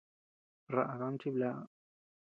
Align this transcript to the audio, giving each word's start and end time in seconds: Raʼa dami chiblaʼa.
Raʼa 0.73 0.95
dami 0.99 1.17
chiblaʼa. 1.21 1.61